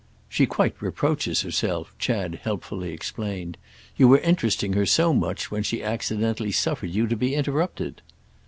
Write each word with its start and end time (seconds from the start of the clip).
"She 0.27 0.47
quite 0.47 0.81
reproaches 0.81 1.41
herself," 1.43 1.93
Chad 1.99 2.39
helpfully 2.41 2.91
explained: 2.91 3.55
"you 3.95 4.07
were 4.07 4.17
interesting 4.17 4.73
her 4.73 4.87
so 4.87 5.13
much 5.13 5.51
when 5.51 5.61
she 5.61 5.83
accidentally 5.83 6.51
suffered 6.51 6.89
you 6.89 7.05
to 7.05 7.15
be 7.15 7.35
interrupted." 7.35 8.01